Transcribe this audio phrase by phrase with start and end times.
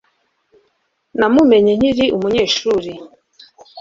[1.19, 2.91] Namumenye nkiri umunyeshuri